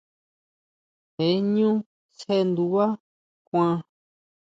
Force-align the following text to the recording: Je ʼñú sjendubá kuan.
Je 1.15 1.27
ʼñú 1.39 1.69
sjendubá 2.17 2.85
kuan. 3.47 3.75